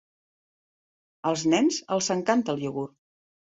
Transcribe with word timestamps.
Als 1.33 1.45
nens 1.55 1.79
els 1.99 2.11
encanta 2.19 2.59
el 2.59 2.69
iogurt. 2.69 3.01